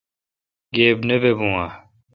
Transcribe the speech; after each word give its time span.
گیب 0.75 0.97
نہ 1.07 1.15
بہ 1.21 1.31
بو 1.37 1.47
اؘ۔ 1.63 1.67